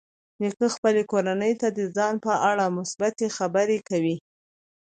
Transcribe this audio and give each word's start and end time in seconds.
نیکه 0.41 0.67
خپل 0.75 0.95
کورنۍ 1.11 1.53
ته 1.61 1.67
د 1.77 1.79
ځان 1.95 2.15
په 2.25 2.33
اړه 2.49 2.65
مثبتې 2.77 3.27
خبرې 3.37 3.77
کوي. 3.89 4.15